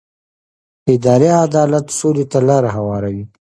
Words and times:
اداري 0.93 1.29
عدالت 1.43 1.85
سولې 1.99 2.25
ته 2.31 2.39
لاره 2.47 2.69
هواروي 2.77 3.23